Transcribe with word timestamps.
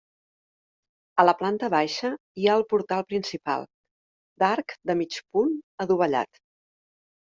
A 1.23 1.25
la 1.29 1.35
planta 1.41 1.69
baixa 1.75 2.11
hi 2.39 2.49
ha 2.53 2.57
el 2.61 2.67
portal 2.73 3.05
principal, 3.13 3.71
d'arc 4.43 4.79
de 4.93 5.01
mig 5.05 5.23
punt 5.33 5.57
adovellat. 5.89 6.47